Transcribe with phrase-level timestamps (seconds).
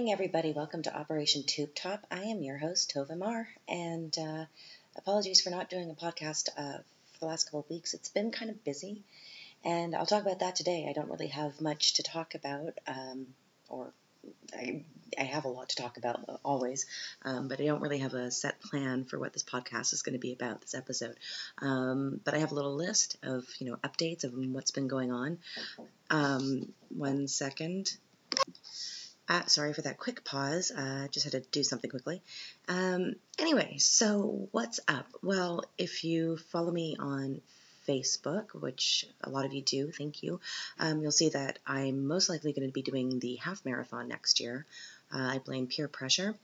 [0.00, 0.50] morning, everybody.
[0.52, 2.06] Welcome to Operation Tube Top.
[2.10, 4.46] I am your host, Tova Mar, and uh,
[4.96, 7.92] apologies for not doing a podcast uh, for the last couple of weeks.
[7.92, 9.02] It's been kind of busy,
[9.62, 10.86] and I'll talk about that today.
[10.88, 13.26] I don't really have much to talk about, um,
[13.68, 13.92] or
[14.54, 14.84] I,
[15.18, 16.86] I have a lot to talk about always,
[17.26, 20.14] um, but I don't really have a set plan for what this podcast is going
[20.14, 21.18] to be about this episode.
[21.60, 25.12] Um, but I have a little list of you know updates of what's been going
[25.12, 25.36] on.
[26.08, 27.94] Um, one second.
[29.30, 30.72] Uh, sorry for that quick pause.
[30.72, 32.20] Uh, just had to do something quickly.
[32.66, 35.06] Um, anyway, so what's up?
[35.22, 37.40] Well, if you follow me on
[37.86, 40.40] Facebook, which a lot of you do, thank you,
[40.80, 44.40] um, you'll see that I'm most likely going to be doing the half marathon next
[44.40, 44.66] year.
[45.14, 46.34] Uh, I blame peer pressure.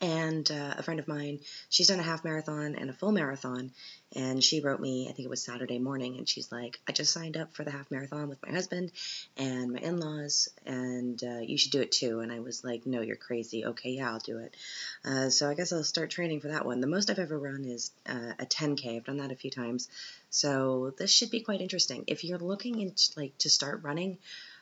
[0.00, 1.38] And uh, a friend of mine,
[1.68, 3.70] she's done a half marathon and a full marathon,
[4.16, 7.12] and she wrote me, I think it was Saturday morning, and she's like, I just
[7.12, 8.90] signed up for the half marathon with my husband
[9.36, 12.18] and my in laws, and uh, you should do it too.
[12.18, 13.64] And I was like, No, you're crazy.
[13.64, 14.56] Okay, yeah, I'll do it.
[15.04, 16.80] Uh, so I guess I'll start training for that one.
[16.80, 18.96] The most I've ever run is uh, a 10K.
[18.96, 19.88] I've done that a few times.
[20.30, 22.04] So this should be quite interesting.
[22.06, 24.18] If you're looking into like to start running,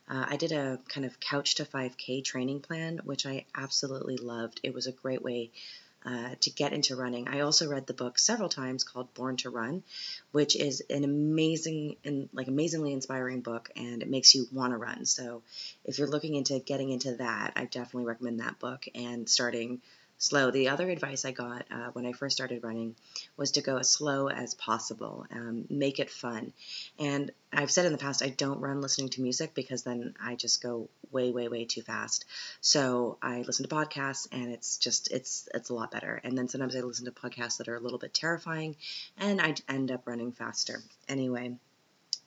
[0.09, 4.61] uh, I did a kind of couch to 5K training plan, which I absolutely loved.
[4.63, 5.51] It was a great way
[6.05, 7.29] uh, to get into running.
[7.29, 9.83] I also read the book several times called Born to Run,
[10.33, 14.79] which is an amazing and like amazingly inspiring book, and it makes you want to
[14.79, 15.05] run.
[15.05, 15.43] So
[15.85, 19.81] if you're looking into getting into that, I definitely recommend that book and starting
[20.21, 20.51] slow.
[20.51, 22.95] The other advice I got uh, when I first started running
[23.37, 26.53] was to go as slow as possible, um, make it fun.
[26.99, 30.37] And I've said in the past, I don't run listening to music because then I
[30.37, 32.27] just go way, way, way too fast.
[32.61, 36.21] So I listen to podcasts, and it's just it's it's a lot better.
[36.23, 38.77] And then sometimes I listen to podcasts that are a little bit terrifying,
[39.17, 40.81] and I end up running faster.
[41.09, 41.57] Anyway.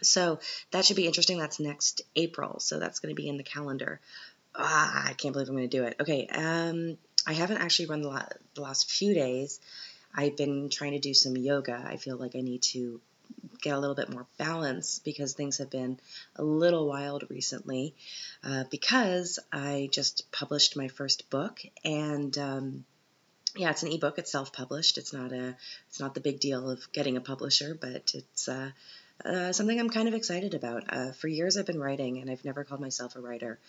[0.01, 0.39] So
[0.71, 1.37] that should be interesting.
[1.37, 2.59] That's next April.
[2.59, 4.01] So that's going to be in the calendar.
[4.53, 5.95] Ah, I can't believe I'm going to do it.
[6.01, 6.27] Okay.
[6.27, 9.59] Um, I haven't actually run the, la- the last few days.
[10.15, 11.81] I've been trying to do some yoga.
[11.85, 13.01] I feel like I need to
[13.61, 15.99] get a little bit more balance because things have been
[16.35, 17.95] a little wild recently.
[18.43, 22.85] Uh, because I just published my first book, and um,
[23.55, 24.17] yeah, it's an ebook.
[24.17, 24.97] It's self-published.
[24.97, 25.55] It's not a.
[25.87, 28.47] It's not the big deal of getting a publisher, but it's.
[28.47, 28.71] Uh,
[29.23, 30.83] uh, something I'm kind of excited about.
[30.89, 33.59] Uh, for years, I've been writing, and I've never called myself a writer.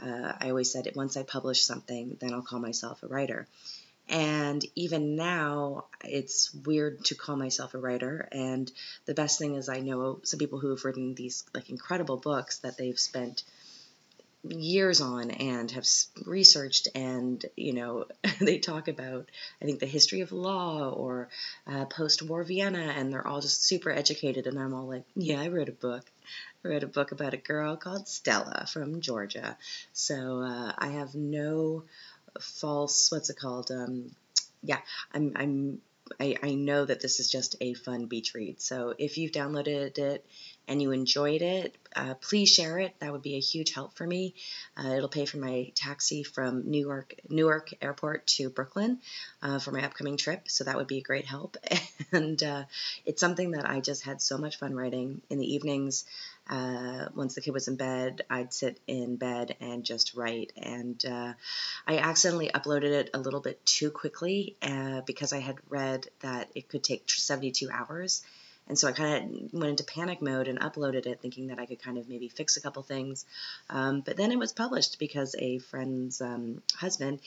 [0.00, 3.46] Uh, I always said once I publish something, then I'll call myself a writer.
[4.08, 8.28] And even now, it's weird to call myself a writer.
[8.32, 8.70] And
[9.06, 12.58] the best thing is, I know some people who have written these like incredible books
[12.58, 13.44] that they've spent
[14.42, 15.86] years on and have
[16.24, 18.06] researched and you know
[18.40, 19.28] they talk about
[19.60, 21.28] i think the history of law or
[21.66, 25.48] uh, post-war vienna and they're all just super educated and i'm all like yeah i
[25.48, 26.04] wrote a book
[26.62, 29.56] wrote a book about a girl called stella from georgia
[29.92, 31.84] so uh, i have no
[32.40, 34.10] false what's it called um,
[34.62, 34.78] yeah
[35.14, 35.80] i'm i'm
[36.18, 38.60] I, I know that this is just a fun beach read.
[38.60, 40.24] So if you've downloaded it
[40.66, 42.94] and you enjoyed it, uh, please share it.
[43.00, 44.34] That would be a huge help for me.
[44.76, 48.98] Uh, it'll pay for my taxi from New York Newark Airport to Brooklyn
[49.42, 50.48] uh, for my upcoming trip.
[50.48, 51.56] So that would be a great help.
[52.12, 52.64] And uh,
[53.06, 56.04] it's something that I just had so much fun writing in the evenings.
[56.50, 60.52] Uh, once the kid was in bed, I'd sit in bed and just write.
[60.56, 61.34] And uh,
[61.86, 66.50] I accidentally uploaded it a little bit too quickly uh, because I had read that
[66.56, 68.24] it could take 72 hours.
[68.66, 71.66] And so I kind of went into panic mode and uploaded it, thinking that I
[71.66, 73.24] could kind of maybe fix a couple things.
[73.68, 77.20] Um, but then it was published because a friend's um, husband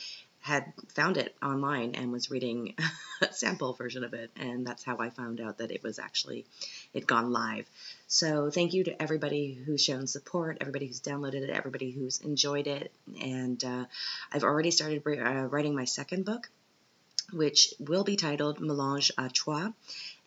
[0.44, 2.76] had found it online and was reading
[3.22, 6.46] a sample version of it and that's how i found out that it was actually
[6.94, 7.66] it gone live.
[8.08, 12.68] So thank you to everybody who's shown support everybody who's downloaded it everybody who's enjoyed
[12.68, 12.92] it.
[13.22, 13.86] And uh,
[14.34, 16.50] i've already started uh, writing my second book
[17.32, 19.72] which will be titled melange à trois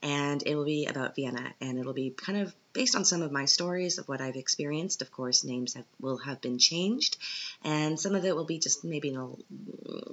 [0.03, 3.33] and it will be about vienna and it'll be kind of based on some of
[3.33, 5.01] my stories of what I've experienced.
[5.01, 7.17] Of course, names have, will have been changed,
[7.65, 9.37] and some of it will be just maybe an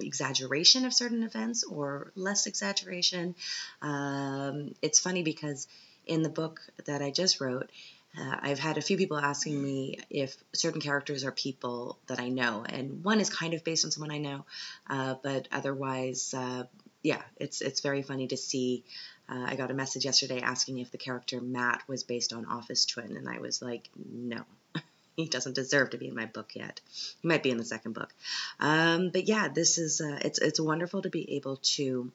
[0.00, 3.34] exaggeration of certain events or less exaggeration.
[3.82, 5.68] Um, it's funny because
[6.06, 7.70] in the book that I just wrote,
[8.18, 12.28] uh, I've had a few people asking me if certain characters are people that I
[12.28, 14.44] know, and one is kind of based on someone I know,
[14.88, 16.64] uh, but otherwise, uh,
[17.02, 18.84] yeah, it's it's very funny to see.
[19.28, 22.84] Uh, I got a message yesterday asking if the character Matt was based on Office
[22.84, 24.42] Twin, and I was like, no.
[25.16, 26.80] he doesn't deserve to be in my book yet.
[27.22, 28.12] He might be in the second book,
[28.60, 32.12] um, but yeah, this is uh, it's it's wonderful to be able to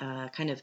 [0.00, 0.62] uh, kind of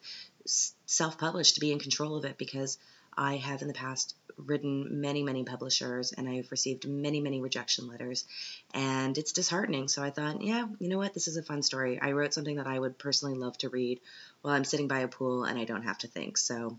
[0.86, 2.78] self-publish, to be in control of it, because
[3.20, 7.90] I have in the past written many, many publishers and I've received many, many rejection
[7.90, 8.26] letters
[8.74, 9.90] and it's disheartening.
[9.90, 11.14] So I thought, yeah, you know what?
[11.14, 12.00] This is a fun story.
[12.02, 14.00] I wrote something that I would personally love to read
[14.42, 16.38] while I'm sitting by a pool and I don't have to think.
[16.38, 16.78] So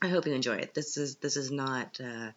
[0.00, 0.72] I hope you enjoy it.
[0.72, 2.30] This is, this is not, uh,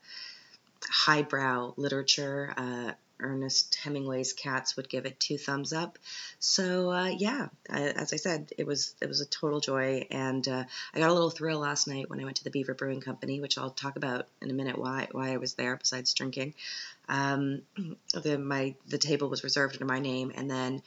[0.89, 2.53] highbrow literature.
[2.57, 5.98] Uh, Ernest Hemingway's Cats would give it two thumbs up.
[6.39, 10.48] So uh, yeah, I, as I said, it was it was a total joy, and
[10.48, 10.63] uh,
[10.94, 13.39] I got a little thrill last night when I went to the Beaver Brewing Company,
[13.39, 16.54] which I'll talk about in a minute why why I was there besides drinking.
[17.07, 17.62] Um,
[18.13, 20.81] the my the table was reserved under my name, and then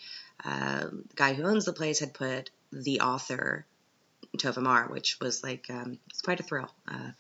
[0.44, 3.67] uh, the guy who owns the place had put the author
[4.38, 6.70] Tova Mar, which was like um, it's quite a thrill.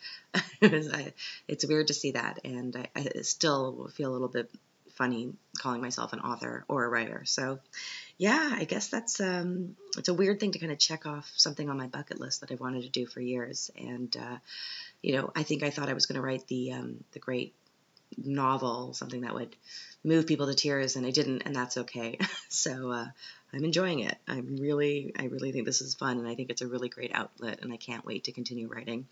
[0.62, 1.10] Uh,
[1.48, 4.48] it's weird to see that, and I, I, still feel a little bit
[5.02, 7.24] funny calling myself an author or a writer.
[7.24, 7.58] So,
[8.18, 11.68] yeah, I guess that's um, it's a weird thing to kind of check off something
[11.68, 13.68] on my bucket list that I've wanted to do for years.
[13.76, 14.36] And uh,
[15.02, 17.52] you know, I think I thought I was going to write the um, the great
[18.18, 19.54] novel, something that would
[20.04, 22.18] move people to tears, and I didn't, and that's okay.
[22.48, 23.06] so uh,
[23.52, 24.16] I'm enjoying it.
[24.26, 27.12] I'm really, I really think this is fun, and I think it's a really great
[27.14, 29.06] outlet, and I can't wait to continue writing.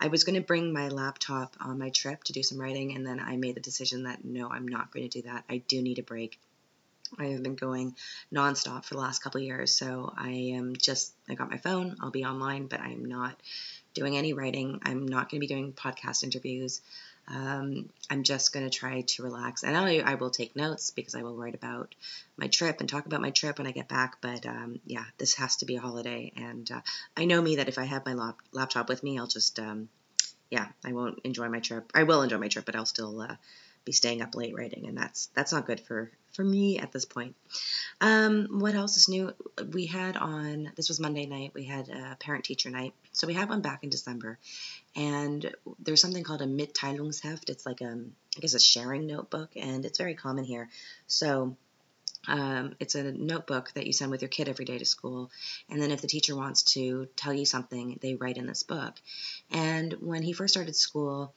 [0.00, 3.06] I was going to bring my laptop on my trip to do some writing, and
[3.06, 5.44] then I made the decision that no, I'm not going to do that.
[5.48, 6.38] I do need a break.
[7.18, 7.94] I have been going
[8.34, 11.96] nonstop for the last couple of years, so I am just, I got my phone,
[12.00, 13.38] I'll be online, but I'm not
[13.94, 14.80] doing any writing.
[14.84, 16.80] I'm not going to be doing podcast interviews.
[17.28, 19.62] Um, I'm just going to try to relax.
[19.62, 21.94] And I, I will take notes because I will write about
[22.36, 24.18] my trip and talk about my trip when I get back.
[24.20, 26.32] But um, yeah, this has to be a holiday.
[26.36, 26.80] And uh,
[27.16, 29.88] I know me that if I have my lap- laptop with me, I'll just, um,
[30.50, 31.90] yeah, I won't enjoy my trip.
[31.94, 33.36] I will enjoy my trip, but I'll still uh,
[33.84, 34.86] be staying up late writing.
[34.86, 37.34] And that's, that's not good for, for me at this point.
[38.00, 39.32] Um, what else is new?
[39.72, 42.94] We had on, this was Monday night, we had a parent teacher night.
[43.12, 44.38] So we had one back in December.
[44.94, 47.48] And there's something called a Mitteilungsheft.
[47.48, 47.98] It's like a,
[48.36, 50.68] I guess, a sharing notebook, and it's very common here.
[51.06, 51.56] So
[52.28, 55.30] um, it's a notebook that you send with your kid every day to school.
[55.68, 58.94] And then if the teacher wants to tell you something, they write in this book.
[59.50, 61.34] And when he first started school,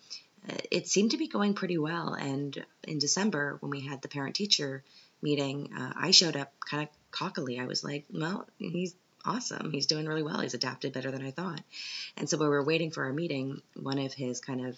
[0.71, 2.13] it seemed to be going pretty well.
[2.13, 4.83] And in December, when we had the parent teacher
[5.21, 7.59] meeting, uh, I showed up kind of cockily.
[7.59, 8.95] I was like, well, he's
[9.25, 9.71] awesome.
[9.71, 10.39] He's doing really well.
[10.39, 11.61] He's adapted better than I thought.
[12.17, 14.77] And so while we were waiting for our meeting, one of his kind of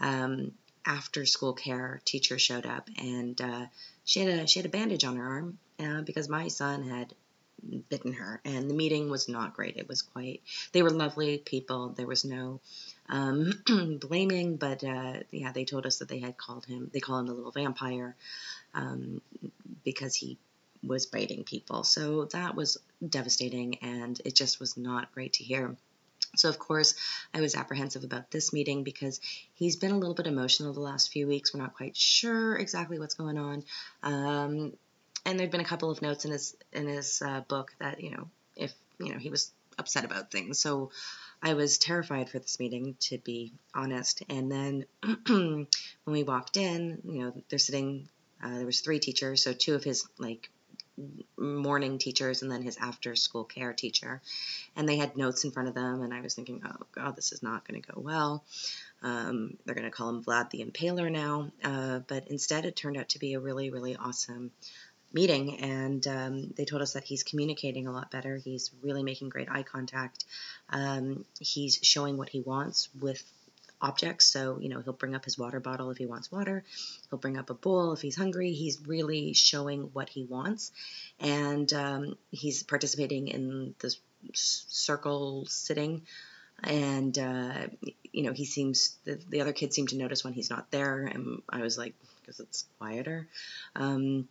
[0.00, 0.52] um,
[0.84, 3.66] after school care teachers showed up, and uh,
[4.04, 7.14] she had a she had a bandage on her arm uh, because my son had
[7.88, 9.76] bitten her, and the meeting was not great.
[9.76, 10.42] It was quite.
[10.72, 11.90] They were lovely people.
[11.90, 12.60] There was no
[13.08, 13.52] um,
[14.00, 16.90] blaming, but uh, yeah, they told us that they had called him.
[16.92, 18.16] They call him the little vampire
[18.74, 19.20] um,
[19.84, 20.38] because he
[20.82, 21.84] was biting people.
[21.84, 25.76] So that was devastating and it just was not great to hear.
[26.36, 26.94] So, of course,
[27.32, 29.20] I was apprehensive about this meeting because
[29.54, 31.54] he's been a little bit emotional the last few weeks.
[31.54, 33.64] We're not quite sure exactly what's going on.
[34.02, 34.72] Um,
[35.24, 38.10] and there'd been a couple of notes in his in his uh, book that you
[38.10, 40.58] know if you know he was upset about things.
[40.58, 40.90] So
[41.42, 44.22] I was terrified for this meeting, to be honest.
[44.28, 44.84] And then
[45.26, 45.66] when
[46.06, 48.08] we walked in, you know, they're sitting.
[48.42, 50.48] Uh, there was three teachers, so two of his like
[51.36, 54.20] morning teachers and then his after school care teacher.
[54.76, 57.32] And they had notes in front of them, and I was thinking, oh, God, this
[57.32, 58.44] is not going to go well.
[59.02, 61.50] Um, they're going to call him Vlad the Impaler now.
[61.62, 64.50] Uh, but instead, it turned out to be a really, really awesome
[65.12, 65.60] meeting.
[65.60, 68.36] And um, they told us that he's communicating a lot better.
[68.36, 70.24] He's really making great eye contact.
[70.70, 73.22] Um, he's showing what he wants with
[73.80, 74.26] objects.
[74.26, 76.64] So, you know, he'll bring up his water bottle if he wants water.
[77.10, 78.52] He'll bring up a bowl if he's hungry.
[78.52, 80.72] He's really showing what he wants.
[81.20, 83.94] And um, he's participating in the
[84.34, 86.02] circle sitting.
[86.62, 87.68] And, uh,
[88.12, 91.04] you know, he seems, the, the, other kids seem to notice when he's not there.
[91.04, 93.28] And I was like, because it's quieter.
[93.76, 94.28] Um,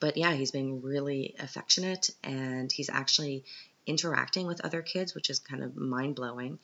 [0.00, 3.44] but yeah, he's being really affectionate and he's actually
[3.86, 6.58] interacting with other kids, which is kind of mind blowing.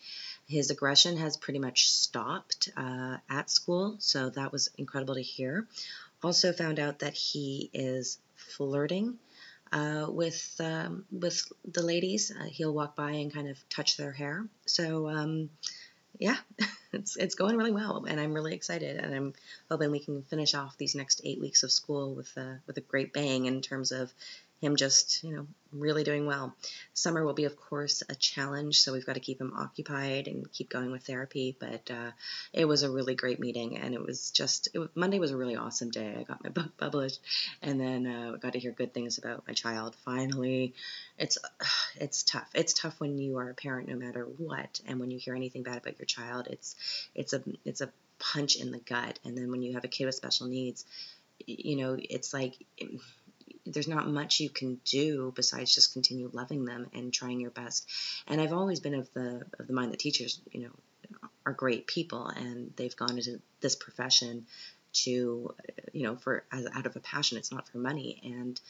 [0.47, 5.67] His aggression has pretty much stopped uh, at school, so that was incredible to hear.
[6.23, 9.19] Also found out that he is flirting
[9.73, 12.31] uh, with um, with the ladies.
[12.31, 14.47] Uh, he'll walk by and kind of touch their hair.
[14.67, 15.51] So um,
[16.19, 16.37] yeah,
[16.93, 19.35] it's it's going really well, and I'm really excited, and I'm
[19.71, 22.83] hoping we can finish off these next eight weeks of school with a with a
[22.83, 24.13] great bang in terms of
[24.61, 26.55] him just, you know, really doing well.
[26.93, 30.51] Summer will be, of course, a challenge, so we've got to keep him occupied and
[30.53, 31.57] keep going with therapy.
[31.59, 32.13] But uh,
[32.53, 35.57] it was a really great meeting, and it was just it, Monday was a really
[35.57, 36.15] awesome day.
[36.19, 37.21] I got my book published,
[37.63, 39.97] and then uh, got to hear good things about my child.
[40.05, 40.75] Finally,
[41.19, 41.39] it's
[41.97, 42.49] it's tough.
[42.55, 45.63] It's tough when you are a parent, no matter what, and when you hear anything
[45.63, 46.77] bad about your child, it's
[47.15, 49.19] it's a it's a punch in the gut.
[49.25, 50.85] And then when you have a kid with special needs,
[51.47, 52.55] you know, it's like
[53.67, 57.89] there's not much you can do besides just continue loving them and trying your best.
[58.27, 61.87] And I've always been of the of the mind that teachers, you know, are great
[61.87, 64.47] people and they've gone into this profession
[64.93, 65.55] to,
[65.93, 67.39] you know, for as out of a passion.
[67.39, 68.21] It's not for money.
[68.25, 68.61] And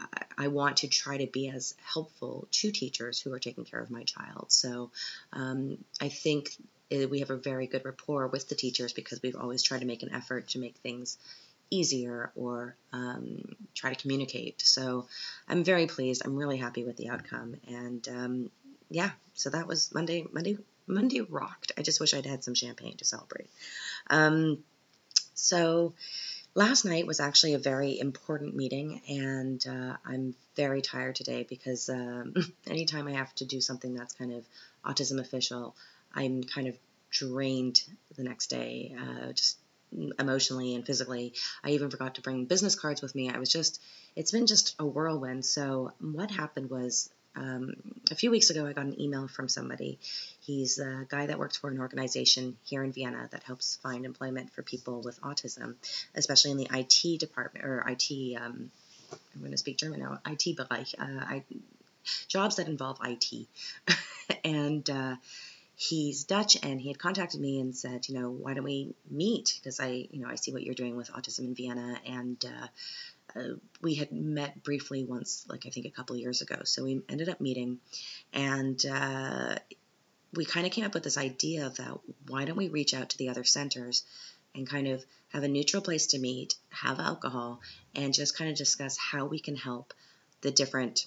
[0.00, 3.80] I, I want to try to be as helpful to teachers who are taking care
[3.80, 4.46] of my child.
[4.48, 4.90] So
[5.32, 6.56] um, I think
[6.90, 10.02] we have a very good rapport with the teachers because we've always tried to make
[10.02, 11.18] an effort to make things
[11.70, 14.62] easier or um, try to communicate.
[14.62, 15.06] So
[15.48, 16.22] I'm very pleased.
[16.24, 17.56] I'm really happy with the outcome.
[17.68, 18.50] And um,
[18.90, 20.26] yeah, so that was Monday.
[20.32, 20.58] Monday.
[20.86, 21.72] Monday rocked.
[21.78, 23.48] I just wish I'd had some champagne to celebrate.
[24.10, 24.62] Um,
[25.32, 25.94] so
[26.54, 31.88] last night was actually a very important meeting, and uh, I'm very tired today because
[31.88, 32.34] um,
[32.66, 34.44] anytime I have to do something that's kind of
[34.84, 35.74] autism official,
[36.14, 36.76] I'm kind of
[37.10, 37.82] drained
[38.16, 38.94] the next day.
[38.98, 39.58] Uh, just
[40.18, 41.34] emotionally and physically.
[41.62, 43.30] I even forgot to bring business cards with me.
[43.30, 43.80] I was just,
[44.16, 45.44] it's been just a whirlwind.
[45.44, 47.74] So, what happened was um,
[48.10, 49.98] a few weeks ago, I got an email from somebody.
[50.40, 54.52] He's a guy that works for an organization here in Vienna that helps find employment
[54.52, 55.74] for people with autism,
[56.14, 58.36] especially in the IT department or IT.
[58.36, 58.70] Um,
[59.34, 60.20] I'm going to speak German now.
[60.26, 61.42] IT Bereich, uh, I,
[62.28, 63.46] jobs that involve IT,
[64.44, 65.16] and uh,
[65.76, 69.58] he's Dutch and he had contacted me and said, you know, why don't we meet?
[69.58, 73.38] Because I, you know, I see what you're doing with autism in Vienna, and uh,
[73.38, 76.60] uh, we had met briefly once, like I think a couple years ago.
[76.64, 77.80] So we ended up meeting,
[78.32, 79.56] and uh,
[80.32, 83.18] we kind of came up with this idea that why don't we reach out to
[83.18, 84.04] the other centers
[84.54, 87.60] and kind of have a neutral place to meet, have alcohol,
[87.96, 89.92] and just kind of discuss how we can help
[90.42, 91.06] the different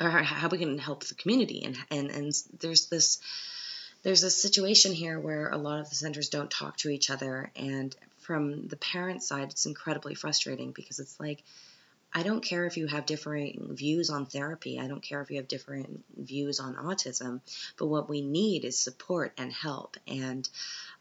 [0.00, 3.20] or how we can help the community and and and there's this
[4.04, 7.50] there's a situation here where a lot of the centers don't talk to each other
[7.56, 11.42] and from the parent side it's incredibly frustrating because it's like
[12.16, 14.78] I don't care if you have differing views on therapy.
[14.78, 17.40] I don't care if you have different views on autism.
[17.76, 19.96] But what we need is support and help.
[20.06, 20.48] And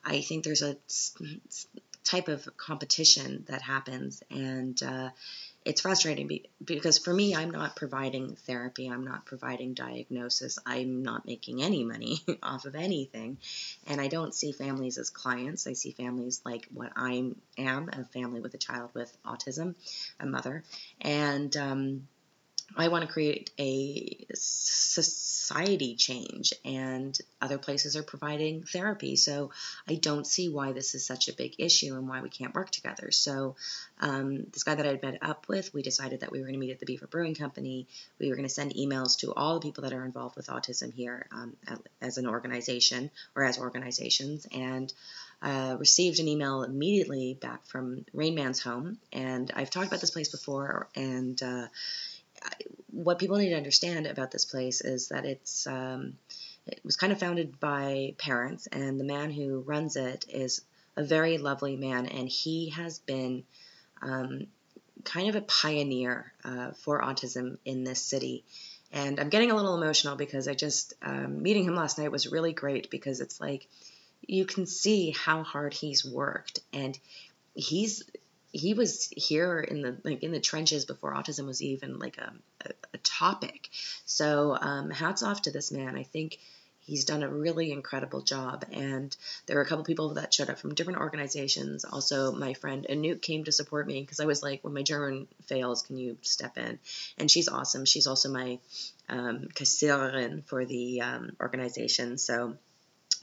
[0.04, 0.76] I think there's a
[2.04, 4.24] type of competition that happens.
[4.32, 5.10] And uh,
[5.65, 11.25] it's frustrating because for me, I'm not providing therapy, I'm not providing diagnosis, I'm not
[11.25, 13.38] making any money off of anything.
[13.88, 15.67] And I don't see families as clients.
[15.67, 19.75] I see families like what I am a family with a child with autism,
[20.20, 20.63] a mother.
[21.01, 22.08] And um,
[22.75, 29.15] I want to create a society change, and other places are providing therapy.
[29.15, 29.51] So
[29.88, 32.72] I don't see why this is such a big issue and why we can't work
[32.72, 33.12] together.
[33.12, 33.56] So
[34.00, 36.60] um, this guy that I'd met up with, we decided that we were going to
[36.60, 37.88] meet at the Beaver Brewing Company.
[38.20, 40.94] We were going to send emails to all the people that are involved with autism
[40.94, 41.56] here um,
[42.01, 44.92] as an organization or as organizations, and
[45.42, 48.98] uh, received an email immediately back from Rainman's Home.
[49.12, 51.68] And I've talked about this place before, and uh,
[52.92, 56.14] what people need to understand about this place is that it's um,
[56.66, 60.62] it was kind of founded by parents, and the man who runs it is
[60.96, 63.44] a very lovely man, and he has been
[64.02, 64.48] um,
[65.04, 68.44] kind of a pioneer uh, for autism in this city.
[68.92, 72.32] And I'm getting a little emotional because I just um, meeting him last night was
[72.32, 73.68] really great because it's like
[74.26, 76.98] you can see how hard he's worked, and
[77.56, 78.04] he's
[78.54, 82.32] he was here in the like in the trenches before autism was even like a,
[82.66, 83.70] a, a topic.
[84.06, 85.98] So um, hats off to this man.
[85.98, 86.38] I think
[86.86, 88.66] he's done a really incredible job.
[88.72, 89.16] And
[89.48, 91.84] there were a couple people that showed up from different organizations.
[91.84, 95.28] Also, my friend Anouk came to support me because I was like, when my German
[95.46, 96.78] fails, can you step in?
[97.18, 97.86] And she's awesome.
[97.86, 98.60] She's also my
[99.10, 99.48] um,
[100.46, 102.18] for the um, organization.
[102.18, 102.56] So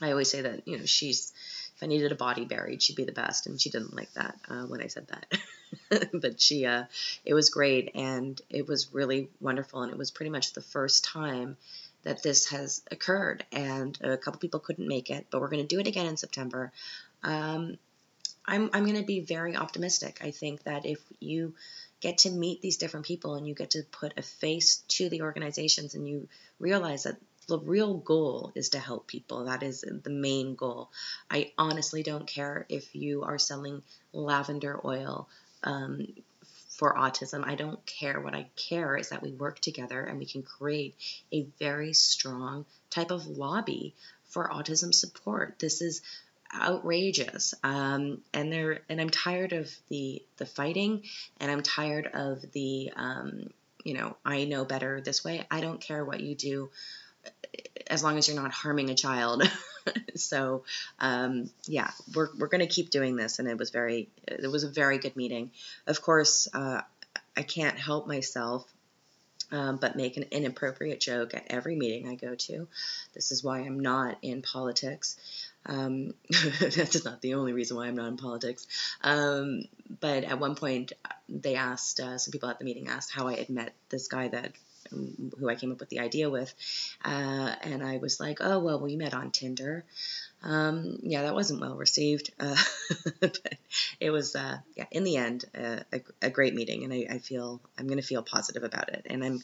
[0.00, 1.32] I always say that you know she's
[1.80, 3.46] if I needed a body buried, she'd be the best.
[3.46, 6.10] And she didn't like that uh, when I said that.
[6.12, 6.84] but she, uh,
[7.24, 9.80] it was great and it was really wonderful.
[9.82, 11.56] And it was pretty much the first time
[12.02, 13.46] that this has occurred.
[13.50, 16.18] And a couple people couldn't make it, but we're going to do it again in
[16.18, 16.70] September.
[17.22, 17.78] Um,
[18.44, 20.20] I'm, I'm going to be very optimistic.
[20.22, 21.54] I think that if you
[22.00, 25.22] get to meet these different people and you get to put a face to the
[25.22, 27.16] organizations and you realize that
[27.50, 29.46] the real goal is to help people.
[29.46, 30.90] That is the main goal.
[31.28, 35.28] I honestly don't care if you are selling lavender oil
[35.64, 36.06] um,
[36.68, 37.44] for autism.
[37.44, 38.20] I don't care.
[38.20, 40.94] What I care is that we work together and we can create
[41.32, 43.94] a very strong type of lobby
[44.26, 45.58] for autism support.
[45.58, 46.02] This is
[46.54, 51.00] outrageous um, and they're and i'm tired of the the fighting
[51.38, 53.50] and i'm tired of the um,
[53.84, 56.68] you know i know better this way i don't care what you do
[57.86, 59.42] as long as you're not harming a child
[60.14, 60.64] so
[60.98, 64.64] um, yeah we're, we're going to keep doing this and it was very it was
[64.64, 65.50] a very good meeting
[65.86, 66.80] of course uh,
[67.36, 68.64] i can't help myself
[69.52, 72.68] um, but make an inappropriate joke at every meeting I go to.
[73.14, 75.16] This is why I'm not in politics.
[75.66, 76.14] Um,
[76.60, 78.66] that's not the only reason why I'm not in politics.
[79.02, 79.64] Um,
[80.00, 80.92] but at one point,
[81.28, 84.28] they asked, uh, some people at the meeting asked how I had met this guy
[84.28, 84.52] that
[84.90, 86.52] who I came up with the idea with.
[87.04, 89.84] Uh, and I was like, oh, well, we met on Tinder.
[90.42, 92.32] Um, yeah, that wasn't well received.
[92.38, 92.56] Uh,
[93.20, 93.38] but
[94.00, 96.84] it was, uh, yeah, in the end, uh, a, a, great meeting.
[96.84, 99.06] And I, I feel, I'm going to feel positive about it.
[99.08, 99.42] And I'm,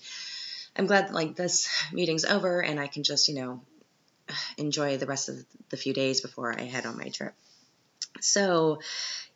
[0.77, 3.61] I'm glad like this meeting's over and I can just, you know,
[4.57, 5.37] enjoy the rest of
[5.71, 7.35] the few days before I head on my trip.
[8.21, 8.81] So,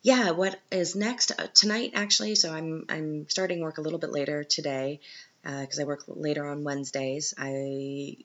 [0.03, 1.93] yeah, what is next uh, tonight?
[1.95, 5.01] Actually, so I'm I'm starting work a little bit later today
[5.43, 7.35] because uh, I work later on Wednesdays.
[7.39, 8.17] I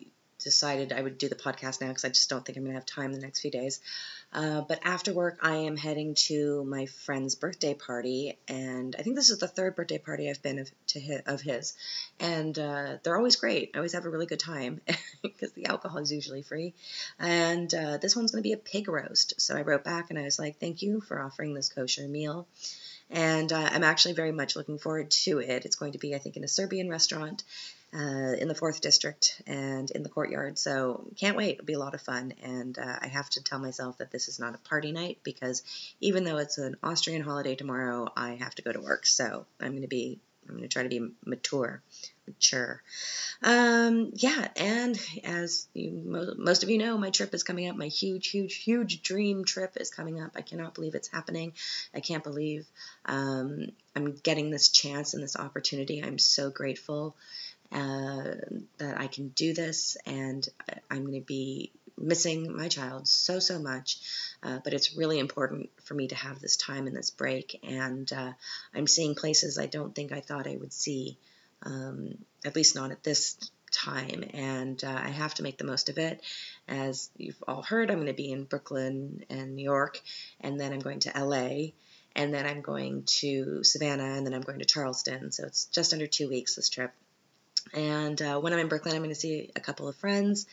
[0.46, 2.80] decided I would do the podcast now because I just don't think I'm going to
[2.80, 3.82] have time the next few days.
[4.34, 9.16] Uh, but after work, I am heading to my friend's birthday party, and I think
[9.16, 11.74] this is the third birthday party I've been of, to his, of his,
[12.20, 13.72] and uh, they're always great.
[13.74, 14.82] I always have a really good time
[15.22, 16.74] because the alcohol is usually free.
[17.18, 19.40] And uh, this one's going to be a pig roast.
[19.40, 22.46] So I wrote back and I was like, "Thank you for offering this kosher meal."
[23.10, 25.66] And uh, I'm actually very much looking forward to it.
[25.66, 27.44] It's going to be, I think, in a Serbian restaurant,
[27.94, 30.58] uh, in the fourth district and in the courtyard.
[30.58, 31.56] So can't wait.
[31.56, 32.34] It'll be a lot of fun.
[32.44, 35.64] And uh, I have to tell myself that this is not a party night because
[36.02, 39.06] even though it's an Austrian holiday tomorrow, I have to go to work.
[39.06, 41.82] So I'm going to be I'm going to try to be mature,
[42.28, 42.82] mature.
[43.42, 47.76] Um, yeah, and as you, most of you know, my trip is coming up.
[47.76, 50.32] My huge, huge, huge dream trip is coming up.
[50.36, 51.54] I cannot believe it's happening.
[51.94, 52.66] I can't believe
[53.06, 56.04] um, I'm getting this chance and this opportunity.
[56.04, 57.16] I'm so grateful
[57.72, 58.36] uh,
[58.78, 60.48] that I can do this, and
[60.90, 64.00] I'm going to be missing my child so so much
[64.44, 67.60] uh, but it's really important for me to have this time and this break.
[67.64, 68.34] And uh,
[68.74, 71.18] i'm seeing places i don't think i thought i would see
[71.64, 73.38] um, at least not at this
[73.72, 74.24] time.
[74.34, 76.22] And uh, i have to make the most of it.
[76.68, 80.02] As you've all heard i'm going to be in brooklyn and new york
[80.42, 81.50] and then i'm going to la
[82.16, 85.32] and then i'm going to savannah and then i'm going to charleston.
[85.32, 86.92] So it's just under two weeks this trip.
[87.74, 90.46] And uh, when I'm in Brooklyn, I'm going to see a couple of friends.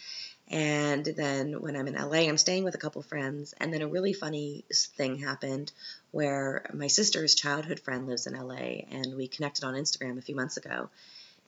[0.49, 3.55] And then when I'm in LA, I'm staying with a couple friends.
[3.59, 4.65] And then a really funny
[4.97, 5.73] thing happened
[6.11, 10.37] where my sister's childhood friend lives in LA, and we connected on Instagram a few
[10.37, 10.91] months ago.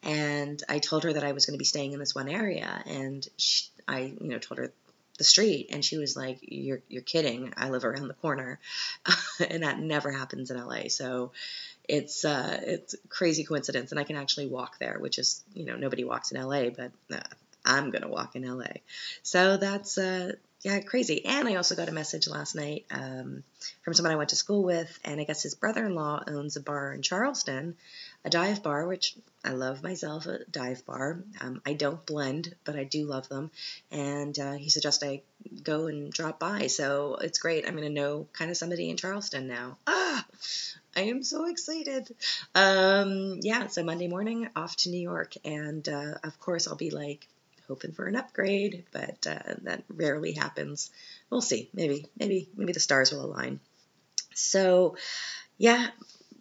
[0.02, 2.82] And I told her that I was going to be staying in this one area,
[2.86, 4.72] and she, I, you know, told her
[5.16, 7.54] the street, and she was like, "You're you're kidding!
[7.56, 8.58] I live around the corner,"
[9.50, 10.88] and that never happens in LA.
[10.88, 11.32] So
[11.88, 15.76] it's uh, it's crazy coincidence, and I can actually walk there, which is you know
[15.76, 17.20] nobody walks in LA, but uh,
[17.64, 18.72] I'm gonna walk in LA.
[19.22, 21.24] So that's uh, yeah crazy.
[21.24, 23.44] And I also got a message last night um,
[23.82, 26.92] from someone I went to school with, and I guess his brother-in-law owns a bar
[26.92, 27.76] in Charleston,
[28.24, 31.20] a dive bar, which I love myself a dive bar.
[31.40, 33.50] Um, I don't blend, but I do love them.
[33.90, 35.22] And uh, he suggested I
[35.62, 36.68] go and drop by.
[36.68, 37.66] So it's great.
[37.66, 39.76] I'm going to know kind of somebody in Charleston now.
[39.86, 40.24] Ah,
[40.96, 42.14] I am so excited.
[42.54, 46.90] Um, yeah, so Monday morning off to New York, and uh, of course I'll be
[46.90, 47.26] like
[47.68, 50.90] hoping for an upgrade, but uh, that rarely happens.
[51.30, 51.70] We'll see.
[51.74, 53.60] Maybe, maybe, maybe the stars will align.
[54.34, 54.96] So,
[55.58, 55.88] yeah,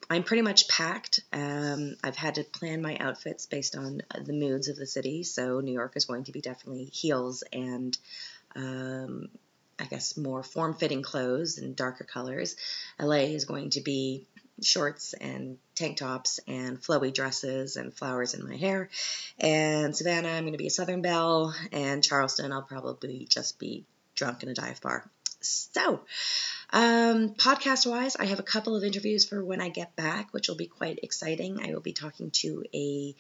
[0.10, 1.22] I'm pretty much packed.
[1.32, 5.24] Um, I've had to plan my outfits based on the moods of the city.
[5.24, 7.98] So New York is going to be definitely heels and
[8.56, 9.30] um,
[9.80, 12.56] I guess more form-fitting clothes and darker colors.
[13.00, 14.28] LA is going to be
[14.62, 18.90] shorts and tank tops and flowy dresses and flowers in my hair.
[19.40, 21.56] And Savannah, I'm going to be a Southern Belle.
[21.72, 23.86] And Charleston, I'll probably just be
[24.16, 25.10] drunk in a dive bar.
[25.42, 26.02] So,
[26.72, 30.48] um, podcast wise, I have a couple of interviews for when I get back, which
[30.48, 31.60] will be quite exciting.
[31.62, 33.14] I will be talking to a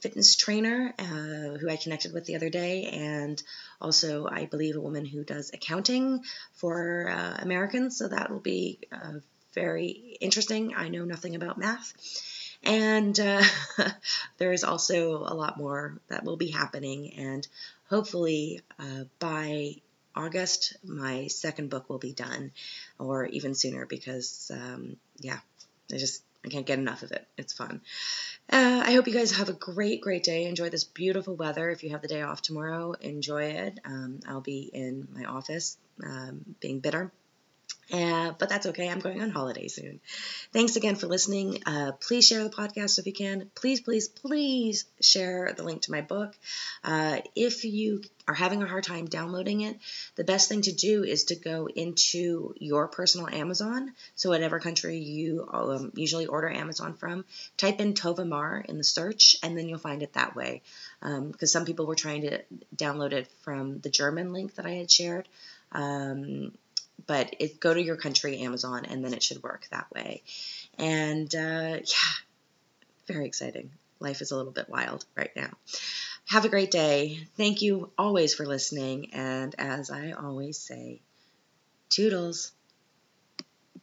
[0.00, 3.42] fitness trainer uh, who I connected with the other day, and
[3.80, 7.96] also, I believe, a woman who does accounting for uh, Americans.
[7.98, 9.18] So that will be uh,
[9.58, 10.74] very interesting.
[10.76, 11.92] I know nothing about math.
[12.62, 13.42] And uh,
[14.38, 17.46] there is also a lot more that will be happening, and
[17.88, 19.76] hopefully uh, by
[20.14, 22.50] August, my second book will be done,
[22.98, 25.38] or even sooner, because um, yeah,
[25.92, 27.26] I just I can't get enough of it.
[27.36, 27.80] It's fun.
[28.50, 30.46] Uh, I hope you guys have a great, great day.
[30.46, 31.70] Enjoy this beautiful weather.
[31.70, 33.78] If you have the day off tomorrow, enjoy it.
[33.84, 37.12] Um, I'll be in my office um, being bitter.
[37.90, 38.88] Uh, but that's okay.
[38.88, 40.00] I'm going on holiday soon.
[40.52, 41.62] Thanks again for listening.
[41.64, 43.50] Uh, please share the podcast if you can.
[43.54, 46.36] Please, please, please share the link to my book.
[46.84, 49.78] Uh, if you are having a hard time downloading it,
[50.16, 53.94] the best thing to do is to go into your personal Amazon.
[54.16, 57.24] So, whatever country you um, usually order Amazon from,
[57.56, 60.60] type in Tova Mar in the search, and then you'll find it that way.
[61.00, 62.42] Because um, some people were trying to
[62.76, 65.26] download it from the German link that I had shared.
[65.72, 66.52] Um,
[67.06, 70.22] but it, go to your country Amazon and then it should work that way.
[70.78, 72.14] And uh, yeah,
[73.06, 73.70] very exciting.
[74.00, 75.50] Life is a little bit wild right now.
[76.26, 77.20] Have a great day.
[77.36, 79.12] Thank you always for listening.
[79.12, 81.00] And as I always say,
[81.88, 82.52] toodles.